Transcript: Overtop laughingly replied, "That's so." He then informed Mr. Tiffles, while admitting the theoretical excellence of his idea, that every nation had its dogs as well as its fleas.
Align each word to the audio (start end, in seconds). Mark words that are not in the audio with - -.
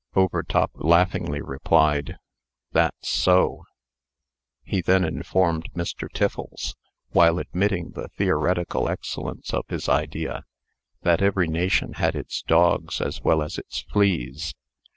Overtop 0.15 0.71
laughingly 0.73 1.41
replied, 1.43 2.17
"That's 2.71 3.07
so." 3.07 3.65
He 4.63 4.81
then 4.81 5.03
informed 5.05 5.69
Mr. 5.75 6.09
Tiffles, 6.11 6.73
while 7.11 7.37
admitting 7.37 7.91
the 7.91 8.07
theoretical 8.09 8.89
excellence 8.89 9.53
of 9.53 9.67
his 9.67 9.87
idea, 9.87 10.45
that 11.03 11.21
every 11.21 11.47
nation 11.47 11.93
had 11.93 12.15
its 12.15 12.41
dogs 12.41 12.99
as 12.99 13.21
well 13.21 13.43
as 13.43 13.59
its 13.59 13.81
fleas. 13.81 14.55